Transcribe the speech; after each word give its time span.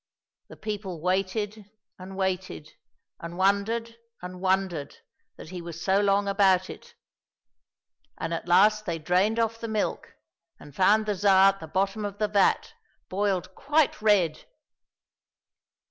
The 0.49 0.57
people 0.57 0.99
waited 0.99 1.69
and 1.99 2.17
waited 2.17 2.73
and 3.19 3.37
wondered 3.37 3.97
and 4.19 4.41
wondered 4.41 4.97
that 5.37 5.49
he 5.49 5.61
was 5.61 5.79
so 5.79 5.99
long 6.01 6.27
about 6.27 6.71
it, 6.71 6.95
and 8.17 8.33
at 8.33 8.47
last 8.47 8.87
they 8.87 8.97
drained 8.97 9.37
off 9.37 9.59
the 9.59 9.67
milk 9.67 10.15
and 10.59 10.75
found 10.75 11.05
the 11.05 11.13
Tsar 11.13 11.49
at 11.49 11.59
the 11.59 11.67
bottom 11.67 12.03
of 12.03 12.17
the 12.17 12.27
vat 12.27 12.73
boiled 13.09 13.53
quite 13.53 14.01
red. 14.01 14.45